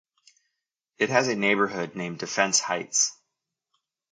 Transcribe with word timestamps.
It 0.97 1.09
has 1.11 1.27
a 1.27 1.35
neighborhood 1.35 1.95
named 1.95 2.17
Defense 2.17 2.59
Heights. 2.59 3.15